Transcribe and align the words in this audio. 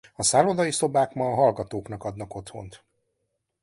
A 0.15 0.23
szállodai 0.23 0.71
szobák 0.71 1.13
ma 1.13 1.31
a 1.31 1.35
hallgatóknak 1.35 2.03
adnak 2.03 2.35
otthont. 2.35 2.83